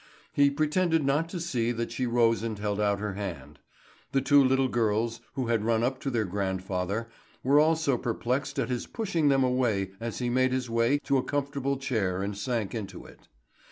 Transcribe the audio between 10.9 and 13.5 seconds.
to a comfortable chair and sank into it.